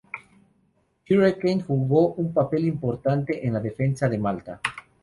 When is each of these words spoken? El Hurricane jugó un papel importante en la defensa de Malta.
El 1.05 1.19
Hurricane 1.19 1.61
jugó 1.61 2.15
un 2.15 2.33
papel 2.33 2.65
importante 2.65 3.45
en 3.45 3.53
la 3.53 3.59
defensa 3.59 4.09
de 4.09 4.17
Malta. 4.17 4.59